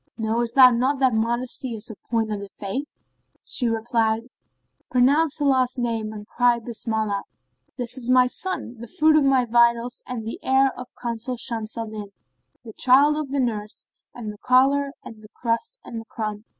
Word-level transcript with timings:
Knowest 0.17 0.55
thou 0.55 0.71
not 0.71 0.97
that 0.97 1.13
modesty 1.13 1.75
is 1.75 1.91
a 1.91 1.95
point 2.09 2.31
of 2.31 2.39
the 2.39 2.49
Faith?" 2.49 2.97
She 3.45 3.67
replied, 3.69 4.29
"Pronounce 4.89 5.39
Allah's 5.39 5.77
name[FN#32] 5.77 6.13
and 6.15 6.25
cry 6.25 6.57
Bismillah! 6.57 7.21
this 7.77 7.99
is 7.99 8.09
my 8.09 8.25
son, 8.25 8.77
the 8.79 8.87
fruit 8.87 9.15
of 9.15 9.23
my 9.23 9.45
vitals 9.45 10.01
and 10.07 10.25
the 10.25 10.39
heir 10.41 10.73
of 10.75 10.95
Consul 10.95 11.37
Shams 11.37 11.77
al 11.77 11.85
Din, 11.85 12.07
the 12.65 12.73
child 12.73 13.15
of 13.15 13.29
the 13.29 13.39
nurse 13.39 13.89
and 14.15 14.33
the 14.33 14.39
collar 14.39 14.91
and 15.03 15.21
the 15.21 15.29
crust 15.35 15.77
and 15.85 16.01
the 16.01 16.05
crumb." 16.05 16.45